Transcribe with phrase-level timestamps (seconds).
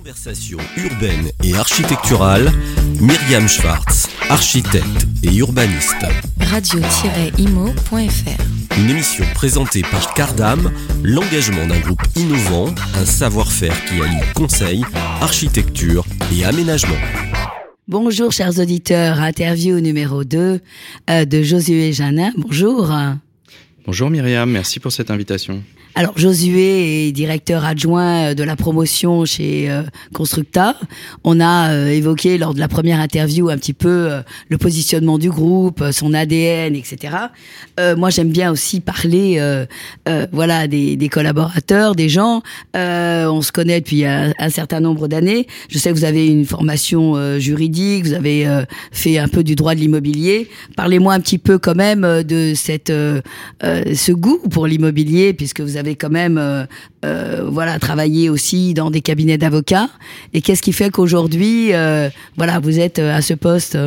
[0.00, 2.50] Conversation urbaine et architecturale,
[3.02, 6.06] Myriam Schwartz, architecte et urbaniste.
[6.40, 7.98] Radio-imo.fr
[8.78, 14.84] Une émission présentée par Cardam, l'engagement d'un groupe innovant, un savoir-faire qui allie conseil,
[15.20, 16.96] architecture et aménagement.
[17.86, 20.60] Bonjour chers auditeurs, interview numéro 2
[21.10, 22.32] euh, de Josué Janin.
[22.38, 22.90] Bonjour.
[23.86, 25.62] Bonjour Myriam, merci pour cette invitation.
[25.96, 29.82] Alors Josué est directeur adjoint euh, de la promotion chez euh,
[30.14, 30.76] Constructa.
[31.24, 34.10] On a euh, évoqué lors de la première interview un petit peu
[34.48, 37.16] le positionnement du groupe, son ADN, etc.
[37.96, 39.40] Moi j'aime bien aussi parler,
[40.32, 42.42] voilà, des, collaborateurs, des gens.
[42.74, 45.46] On se connaît depuis un, certain nombre d'années.
[45.68, 48.46] Je sais que vous avez une formation juridique, vous avez
[48.92, 50.48] fait un peu du droit de l'immobilier.
[50.76, 52.92] Parlez-moi un petit peu quand même de cette
[53.70, 56.64] euh, ce goût pour l'immobilier, puisque vous avez quand même euh,
[57.04, 59.88] euh, voilà travaillé aussi dans des cabinets d'avocats.
[60.32, 61.72] Et qu'est-ce qui fait qu'aujourd'hui,
[62.36, 63.78] voilà, vous êtes à ce poste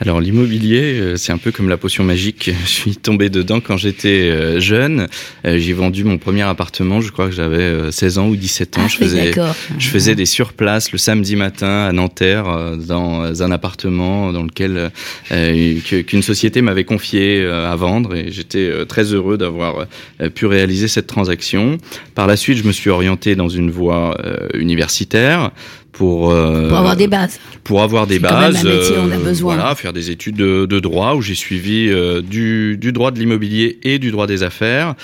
[0.00, 2.50] Alors l'immobilier, euh, c'est un peu comme la potion magique.
[2.64, 5.08] Je suis tombé dedans quand j'étais euh, jeune.
[5.46, 8.78] Euh, J'ai vendu mon premier appartement, je crois que j'avais euh, 16 ans ou 17
[8.78, 8.82] ans.
[8.84, 9.32] Ah je faisais,
[9.78, 14.90] je faisais des surplaces le samedi matin à Nanterre dans un appartement dans lequel
[15.32, 19.86] euh, qu'une société m'avait confié à vendre et j'étais très heureux d'avoir
[20.34, 21.78] pu réaliser cette transaction.
[22.14, 24.16] Par la suite, je me suis orienté dans une voie
[24.54, 25.50] universitaire
[25.94, 27.40] pour euh, pour avoir des bases.
[27.62, 29.54] pour avoir des C'est quand même bases, un métier, on a euh, besoin.
[29.54, 33.18] voilà, faire des études de, de droit où j'ai suivi euh, du, du droit de
[33.18, 34.94] l'immobilier et du droit des affaires,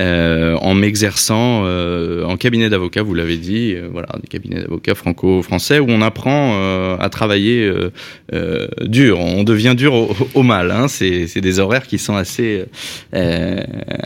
[0.00, 4.94] euh, en m'exerçant euh, en cabinet d'avocat, vous l'avez dit, euh, voilà, des cabinets d'avocats
[4.94, 7.90] franco-français où on apprend euh, à travailler euh,
[8.32, 12.64] euh, dur, on devient dur au, au mal, hein, c'est des horaires qui sont assez
[13.14, 13.60] euh,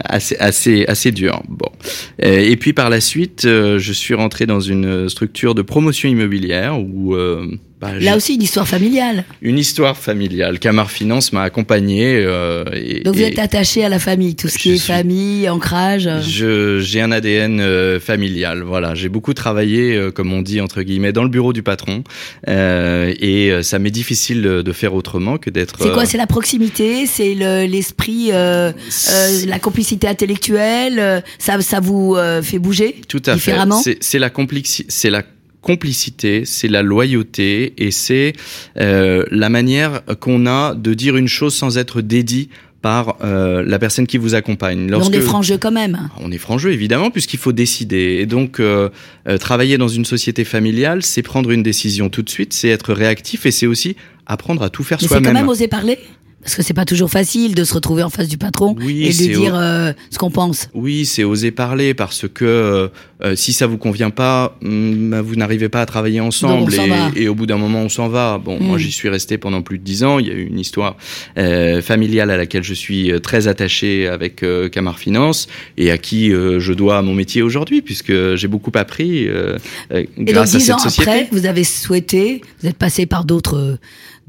[0.04, 1.42] assez assez assez durs.
[1.48, 1.69] Bon,
[2.18, 6.78] et puis par la suite, euh, je suis rentré dans une structure de promotion immobilière
[6.78, 7.46] où euh,
[7.80, 9.24] bah, Là aussi, une histoire familiale.
[9.42, 10.58] une histoire familiale.
[10.58, 12.16] Camar Finance m'a accompagné.
[12.16, 14.78] euh, et, Donc vous et êtes attaché à la famille, tout ce qui Je est
[14.78, 16.06] suis- famille, ancrage.
[16.06, 16.20] euh.
[16.20, 18.62] je j'ai un ADN euh, familial.
[18.62, 22.04] Voilà, j'ai beaucoup travaillé, euh, comme on dit entre guillemets, dans le bureau du patron,
[22.48, 25.76] euh, et euh, ça m'est difficile de, faire autrement que d'être.
[25.82, 26.06] C'est quoi?
[26.06, 28.70] C'est la proximité, c'est le- l'esprit, euh,
[29.10, 31.22] euh, la complicité intellectuelle?
[31.38, 33.36] ça, ça vous euh, fait bouger Tout à fait.
[33.36, 33.82] différemment?
[34.00, 35.22] C'est la complexi- c'est la
[35.60, 38.32] complicité, c'est la loyauté et c'est
[38.78, 42.48] euh, la manière qu'on a de dire une chose sans être dédié
[42.82, 44.78] par euh, la personne qui vous accompagne.
[44.90, 46.08] Mais On est franc jeu quand même.
[46.18, 48.18] On est franc jeu, évidemment, puisqu'il faut décider.
[48.20, 48.88] Et donc, euh,
[49.28, 52.94] euh, travailler dans une société familiale, c'est prendre une décision tout de suite, c'est être
[52.94, 53.96] réactif et c'est aussi
[54.26, 55.34] apprendre à tout faire Mais c'est quand soi-même.
[55.42, 55.98] même oser parler.
[56.42, 59.08] Parce que c'est pas toujours facile de se retrouver en face du patron Oui, et
[59.10, 60.68] de dire euh, ce qu'on pense.
[60.74, 62.88] Oui, c'est oser parler parce que euh,
[63.22, 66.74] euh, si ça vous convient pas, hum, bah, vous n'arrivez pas à travailler ensemble
[67.14, 68.38] et, au bout d'un moment on s'en va.
[68.42, 68.64] Bon, Mm.
[68.64, 70.18] moi j'y suis resté pendant plus de dix ans.
[70.18, 70.96] Il y a eu une histoire
[71.38, 75.46] euh, familiale à laquelle je suis euh, très attaché avec euh, Camar Finance
[75.76, 79.58] et à qui euh, je dois mon métier aujourd'hui puisque j'ai beaucoup appris euh,
[79.92, 81.10] euh, Et donc grâce à dix cette ans société.
[81.10, 83.76] après, vous avez souhaité, vous êtes passé par d'autres euh,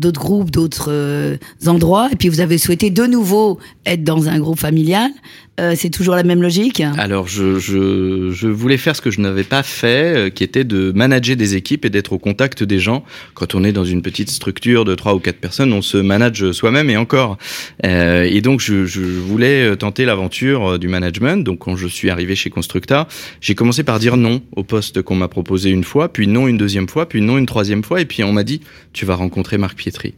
[0.01, 4.39] d'autres groupes, d'autres euh, endroits, et puis vous avez souhaité de nouveau être dans un
[4.39, 5.11] groupe familial.
[5.59, 6.81] Euh, c'est toujours la même logique.
[6.97, 10.63] Alors, je, je, je voulais faire ce que je n'avais pas fait, euh, qui était
[10.63, 13.03] de manager des équipes et d'être au contact des gens.
[13.33, 16.51] Quand on est dans une petite structure de trois ou quatre personnes, on se manage
[16.53, 17.37] soi-même et encore.
[17.85, 21.43] Euh, et donc, je, je voulais tenter l'aventure euh, du management.
[21.43, 23.07] Donc, quand je suis arrivé chez Constructa,
[23.41, 26.57] j'ai commencé par dire non au poste qu'on m'a proposé une fois, puis non une
[26.57, 28.61] deuxième fois, puis non une troisième fois, et puis on m'a dit,
[28.93, 30.13] tu vas rencontrer Marc Pietri.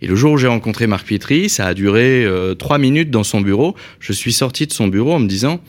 [0.00, 3.24] Et le jour où j'ai rencontré Marc Pietri, ça a duré euh, trois minutes dans
[3.24, 3.74] son bureau.
[4.00, 5.60] Je suis sorti de son bureau en me disant,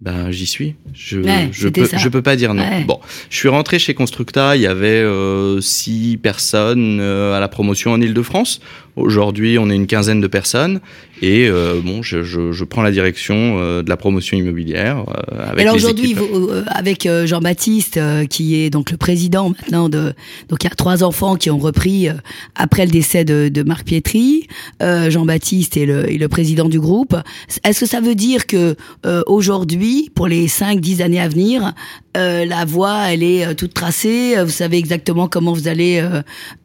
[0.00, 0.74] ben j'y suis.
[0.92, 1.96] Je Ouais, je peux ça.
[1.96, 2.62] je peux pas dire non.
[2.62, 2.84] Ouais.
[2.84, 4.56] Bon, je suis rentré chez Constructa.
[4.56, 8.60] Il y avait euh, six personnes euh, à la promotion en Île-de-France.
[8.96, 10.80] Aujourd'hui, on est une quinzaine de personnes.
[11.22, 15.50] Et euh, bon, je, je, je prends la direction euh, de la promotion immobilière euh,
[15.50, 20.12] avec alors aujourd'hui, euh, avec euh, Jean-Baptiste, euh, qui est donc le président maintenant de,
[20.48, 22.14] donc il y a trois enfants qui ont repris euh,
[22.54, 24.46] après le décès de, de Marc Pietri.
[24.82, 27.16] Euh, Jean-Baptiste est le, est le président du groupe.
[27.64, 28.76] Est-ce que ça veut dire que
[29.06, 31.72] euh, aujourd'hui, pour les 5-10 années à venir,
[32.16, 34.34] euh, la voie, elle est euh, toute tracée.
[34.36, 36.04] euh, Vous savez exactement comment vous allez,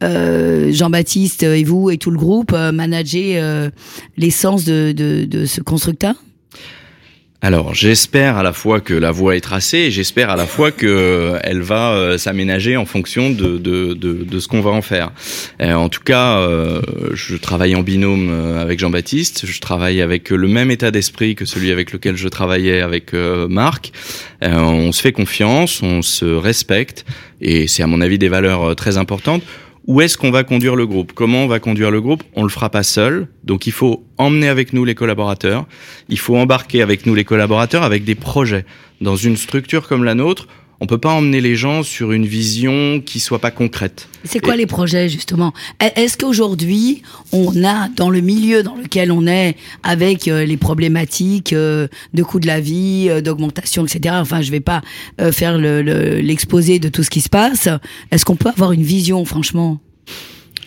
[0.02, 3.70] euh, Jean-Baptiste et vous et tout le groupe, manager
[4.16, 6.14] l'essence de, de, de ce constructeur
[7.44, 10.70] alors, j'espère à la fois que la voie est tracée et j'espère à la fois
[10.70, 14.70] que euh, elle va euh, s'aménager en fonction de, de, de, de ce qu'on va
[14.70, 15.10] en faire.
[15.60, 16.40] Euh, en tout cas,
[17.14, 18.30] je travaille en binôme
[18.60, 19.44] avec Jean-Baptiste.
[19.44, 23.90] Je travaille avec le même état d'esprit que celui avec lequel je travaillais avec Marc.
[24.40, 27.04] on se fait confiance, on se respecte
[27.40, 29.42] et c'est à mon avis des valeurs très importantes.
[29.88, 31.12] Où est-ce qu'on va conduire le groupe?
[31.12, 32.22] Comment on va conduire le groupe?
[32.36, 35.66] On le fera pas seul, donc il faut emmener avec nous les collaborateurs.
[36.08, 38.64] Il faut embarquer avec nous les collaborateurs avec des projets.
[39.00, 40.46] Dans une structure comme la nôtre,
[40.82, 44.08] on peut pas emmener les gens sur une vision qui soit pas concrète.
[44.24, 45.52] C'est quoi les projets justement?
[45.78, 51.52] Est-ce qu'aujourd'hui on a dans le milieu dans lequel on est avec euh, les problématiques
[51.52, 54.16] euh, de coût de la vie, euh, d'augmentation, etc.
[54.18, 54.82] Enfin, je vais pas
[55.30, 57.68] faire l'exposé de tout ce qui se passe.
[58.10, 59.80] Est-ce qu'on peut avoir une vision, franchement?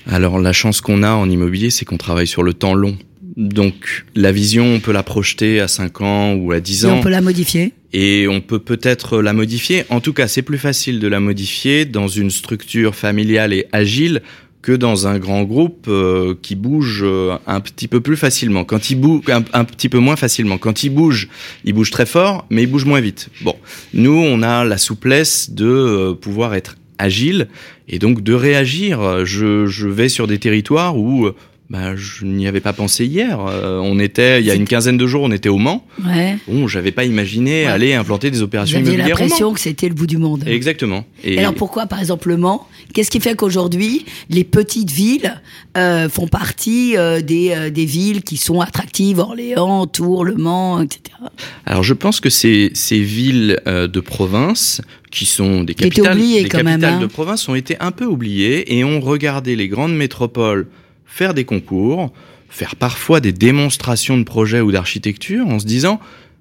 [0.10, 2.98] Alors la chance qu'on a en immobilier, c'est qu'on travaille sur le temps long.
[3.38, 6.90] Donc la vision, on peut la projeter à 5 ans ou à 10 ans.
[6.90, 9.86] Et on peut la modifier et on peut peut-être la modifier.
[9.90, 14.22] En tout cas, c'est plus facile de la modifier dans une structure familiale et agile
[14.62, 18.66] que dans un grand groupe euh, qui bouge euh, un petit peu plus facilement.
[18.66, 20.58] Quand il bouge un, un, petit peu moins facilement.
[20.58, 21.30] Quand il bouge,
[21.64, 23.30] il bouge très fort, mais il bouge moins vite.
[23.42, 23.56] Bon,
[23.94, 27.48] nous, on a la souplesse de euh, pouvoir être agile
[27.88, 29.26] et donc de réagir.
[29.26, 31.30] Je, je vais sur des territoires où
[31.70, 33.40] bah, je n'y avais pas pensé hier.
[33.40, 35.86] Euh, on était, il y a une quinzaine de jours, on était au Mans.
[36.06, 36.38] Ouais.
[36.48, 39.18] Bon, j'avais pas imaginé aller implanter des opérations Vous immobilières.
[39.20, 40.44] l'impression que c'était le bout du monde.
[40.48, 41.06] Exactement.
[41.24, 42.68] Et, alors pourquoi, par exemple, le Mans?
[42.94, 45.42] Qu'est-ce qui fait qu'aujourd'hui, les petites villes
[45.76, 51.18] euh, font partie euh, des, des villes qui sont attractives, Orléans, Tours, Le Mans, etc.
[51.66, 56.64] Alors je pense que ces, ces villes de province qui sont des capitales, des capitales
[56.64, 57.00] même, hein.
[57.00, 60.68] de province ont été un peu oubliées et ont regardé les grandes métropoles
[61.06, 62.12] faire des concours,
[62.50, 66.00] faire parfois des démonstrations de projets ou d'architecture en se disant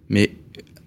[0.09, 0.33] mais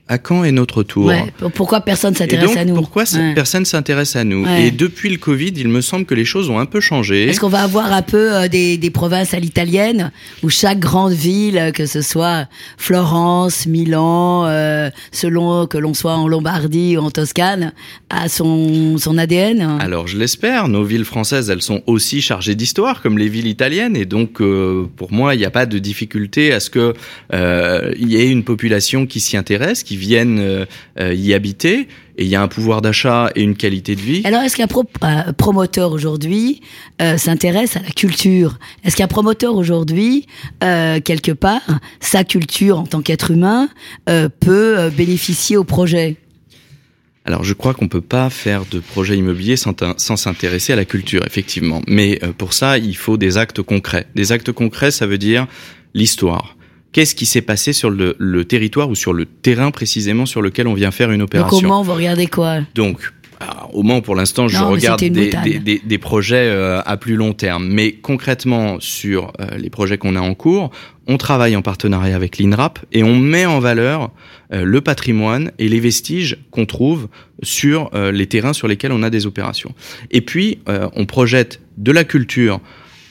[0.10, 1.34] à quand est notre tour Ouais.
[1.54, 3.34] Pourquoi personne s'intéresse à nous pourquoi Ouais.
[3.36, 4.68] personne s'intéresse à nous Ouais.
[4.68, 7.28] Et depuis le Covid, il me semble que les choses ont un peu changé.
[7.28, 10.12] Est-ce qu'on va avoir un peu euh, des, des provinces à l'italienne
[10.44, 16.16] où chaque grande ville, euh, que ce soit Florence, Milan, euh, selon que l'on soit
[16.16, 17.74] en Lombardie ou en Toscane,
[18.10, 23.02] a son, son ADN Alors je l'espère, nos villes françaises, elles sont aussi chargées d'histoire
[23.02, 26.54] comme les villes italiennes et donc euh, pour moi, il n'y a pas de difficulté
[26.54, 26.94] à ce que
[27.34, 30.66] euh, il y ait une population qui s'y intéresse, qui vienne euh,
[31.00, 31.88] euh, y habiter
[32.20, 34.22] et il y a un pouvoir d'achat et une qualité de vie.
[34.24, 36.62] Alors, est-ce qu'un pro- euh, promoteur aujourd'hui
[37.02, 38.58] euh, s'intéresse à la culture?
[38.84, 40.26] Est-ce qu'un promoteur aujourd'hui,
[40.64, 43.70] euh, quelque part, sa culture en tant qu'être humain
[44.10, 46.16] euh, peut bénéficier au projet?
[47.26, 51.24] Alors je crois qu'on peut pas faire de projet immobilier sans, s'intéresser à la culture,
[51.28, 51.82] effectivement.
[51.88, 54.08] Mais pour ça, il faut des actes concrets.
[54.16, 55.46] Des actes concrets, ça veut dire
[55.94, 56.57] l'histoire.
[56.92, 60.68] Qu'est-ce qui s'est passé sur le, le territoire ou sur le terrain précisément sur lequel
[60.68, 62.60] on vient faire une Donc, opération comment vous regardez quoi?
[62.76, 65.44] Donc, alors, au Mans, pour l'instant, je regarde des, boutade.
[65.44, 67.68] des, des- des projets euh, à plus long terme.
[67.68, 70.72] Mais concrètement, sur euh, les projets qu'on a en cours,
[71.06, 74.10] on travaille en partenariat avec l'INRAP et on met en valeur
[74.52, 77.10] euh, le patrimoine et les vestiges qu'on trouve
[77.44, 79.76] sur les terrains sur lesquels on a des opérations.
[80.10, 82.60] Et puis, on projette de la culture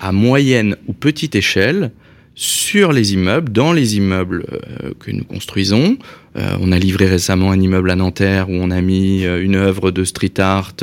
[0.00, 1.92] à moyenne ou petite échelle
[2.36, 5.96] sur les immeubles, dans les immeubles euh, que nous construisons.
[6.36, 9.56] Euh, on a livré récemment un immeuble à Nanterre où on a mis euh, une
[9.56, 10.74] œuvre de street art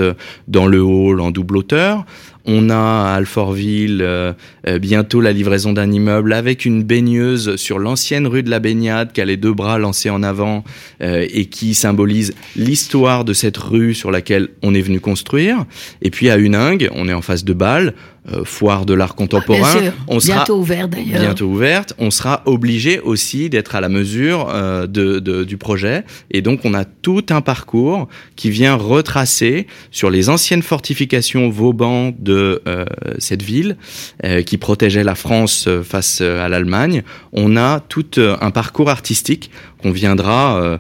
[0.48, 2.06] dans le hall en double hauteur.
[2.46, 4.34] On a à Alfortville euh,
[4.68, 9.12] euh, bientôt la livraison d'un immeuble avec une baigneuse sur l'ancienne rue de la Baignade
[9.14, 10.64] qui a les deux bras lancés en avant
[11.02, 15.66] euh, et qui symbolise l'histoire de cette rue sur laquelle on est venu construire.
[16.02, 17.94] Et puis à Huningue, on est en face de Bâle,
[18.32, 19.60] euh, foire de l'art contemporain.
[19.66, 21.20] Ah, Bien sûr, on sera bientôt ouvert d'ailleurs.
[21.22, 26.04] bientôt ouverte, on sera obligé aussi d'être à la mesure euh, de, de- du projet.
[26.32, 28.08] Et donc, on a tout un parcours
[28.38, 32.86] qui vient retracer sur les anciennes fortifications Vauban de euh,
[33.18, 33.78] cette ville
[34.24, 37.04] euh, qui protégeait la France euh, face à l'Allemagne.
[37.32, 40.80] On a tout un parcours artistique qu'on viendra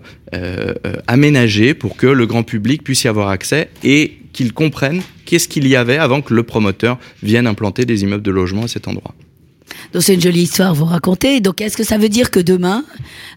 [1.08, 5.68] aménager pour que le grand public puisse y avoir accès et qu'il comprenne qu'est-ce qu'il
[5.68, 9.14] y avait avant que le promoteur vienne implanter des immeubles de logement à cet endroit.
[9.94, 11.40] Donc c'est une jolie histoire à vous raconter.
[11.40, 12.84] Donc est-ce que ça veut dire que demain,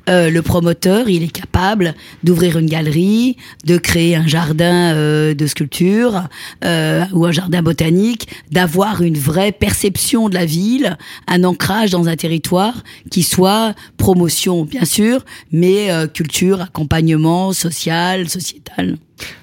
[0.09, 5.47] euh, le promoteur, il est capable d'ouvrir une galerie, de créer un jardin euh, de
[5.47, 6.29] sculpture
[6.65, 12.09] euh, ou un jardin botanique, d'avoir une vraie perception de la ville, un ancrage dans
[12.09, 18.99] un territoire qui soit promotion bien sûr, mais euh, culture, accompagnement social, sociétal?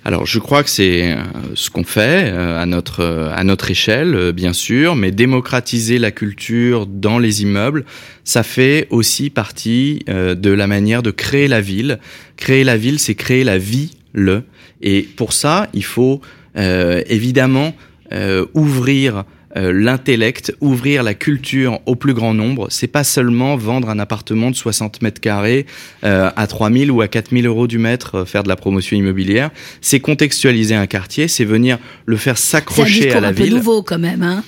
[0.05, 1.23] Alors, je crois que c'est euh,
[1.55, 6.11] ce qu'on fait euh, à notre euh, à notre échelle, bien sûr, mais démocratiser la
[6.11, 7.85] culture dans les immeubles,
[8.23, 11.99] ça fait aussi partie de la manière de créer la ville.
[12.37, 14.43] Créer la ville, c'est créer la vie, le.
[14.81, 16.21] Et pour ça, il faut
[16.55, 17.73] euh, évidemment
[18.11, 19.23] euh, ouvrir
[19.55, 22.67] euh, l'intellect, ouvrir la culture au plus grand nombre.
[22.69, 25.65] C'est pas seulement vendre un appartement de 60 mètres carrés
[26.03, 29.51] euh, à 3000 ou à 4000 euros du mètre, euh, faire de la promotion immobilière.
[29.81, 33.53] C'est contextualiser un quartier, c'est venir le faire s'accrocher à la un peu ville.
[33.53, 34.24] nouveau quand même.
[34.24, 34.43] Hein.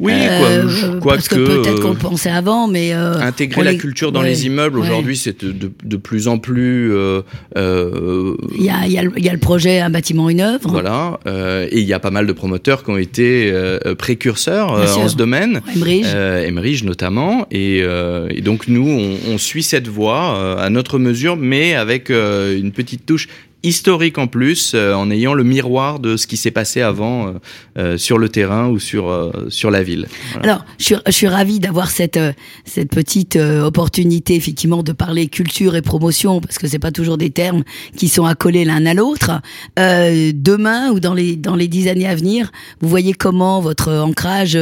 [0.00, 3.20] Oui, Euh, quoi, quoi parce que, que, peut-être qu'on euh, le pensait avant, mais euh,
[3.20, 4.86] Intégrer la les- culture dans ouais, les immeubles ouais.
[4.86, 7.20] aujourd'hui, c'est de, de, plus en plus euh,
[7.58, 10.30] euh, Il y a, il y, a le- il y a le projet Un bâtiment,
[10.30, 10.70] une œuvre.
[10.70, 11.20] voilà.
[11.26, 14.86] euh, et il y a pas mal de promoteurs qui ont été euh, précurseurs euh,
[14.94, 15.60] en ce domaine.
[15.76, 16.06] Emeridge.
[16.14, 20.70] Euh, Emeridge notamment, et, euh, et donc nous, on, on suit cette voie euh, à
[20.70, 23.28] notre mesure, mais avec euh, une petite touche
[23.62, 27.32] historique en plus, euh, en ayant le miroir de ce qui s'est passé avant euh,
[27.78, 30.08] euh, sur le terrain ou sur euh, sur la ville.
[30.42, 32.32] Alors, je suis, je suis ravie d'avoir cette euh,
[32.64, 37.30] cette petite opportunité effectivement de parler culture et promotion parce que c'est pas toujours des
[37.30, 37.62] termes
[37.96, 39.30] qui sont accolés l'un à l'autre.
[39.76, 42.50] Demain ou dans les dans les dix années à venir,
[42.80, 44.58] vous voyez comment votre ancrage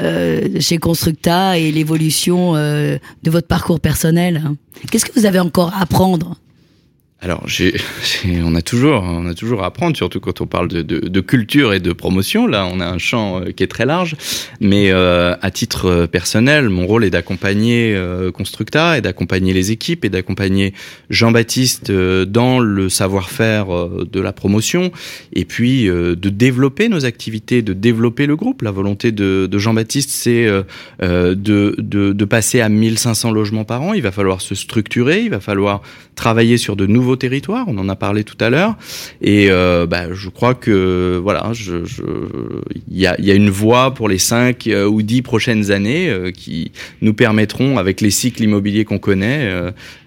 [0.00, 4.42] chez Constructa et l'évolution de votre parcours personnel.
[4.44, 4.56] hein.
[4.90, 6.36] Qu'est-ce que vous avez encore à apprendre?
[7.20, 7.44] Alors,
[8.44, 11.80] on a toujours, on a toujours à apprendre, surtout quand on parle de, culture et
[11.80, 12.46] de promotion.
[12.46, 14.14] Là, on a un champ euh, qui est très large.
[14.60, 19.72] Mais euh, à titre euh, personnel, mon rôle est d'accompagner euh, Constructa et d'accompagner les
[19.72, 20.74] équipes et d'accompagner
[21.10, 24.92] Jean-Baptiste dans le savoir-faire de la promotion
[25.32, 28.62] et puis de développer nos activités, de développer le groupe.
[28.62, 30.46] La volonté de, Jean-Baptiste, c'est
[31.00, 31.74] de, de,
[32.12, 33.94] de passer à 1500 logements par an.
[33.94, 35.82] Il va falloir se structurer, il va falloir
[36.14, 37.64] travailler sur de nouveaux territoires.
[37.68, 38.76] On en a parlé tout à l'heure.
[39.20, 42.02] Et euh, bah, je crois que voilà, je, je,
[42.90, 45.70] il y a, il y a une voie pour les cinq euh, ou dix prochaines
[45.70, 46.72] années euh, qui
[47.02, 49.48] nous permettront, avec les cycles immobiliers qu'on connaît,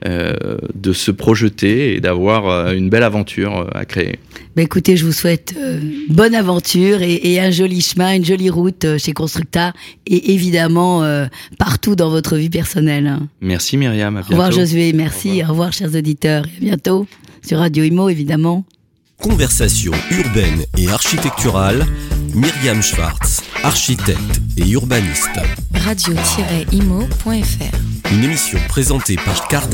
[0.05, 0.35] euh,
[0.75, 4.19] de se projeter et d'avoir une belle aventure à créer.
[4.55, 5.55] Ben écoutez, je vous souhaite
[6.09, 9.73] bonne aventure et, et un joli chemin, une jolie route chez Constructa
[10.05, 11.03] et évidemment
[11.57, 13.17] partout dans votre vie personnelle.
[13.39, 14.61] Merci Myriam, à Au revoir bientôt.
[14.61, 15.41] Josué, merci.
[15.43, 15.71] Au revoir.
[15.71, 17.07] chers auditeurs et à bientôt
[17.43, 18.63] sur Radio Imo évidemment.
[19.21, 21.85] Conversation urbaine et architecturale,
[22.33, 25.29] Myriam Schwartz, architecte et urbaniste.
[25.73, 27.31] radio-imo.fr
[28.11, 29.69] Une émission présentée par Cardin.